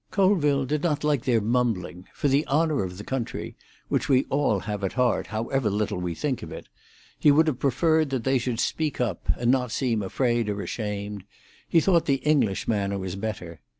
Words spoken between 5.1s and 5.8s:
however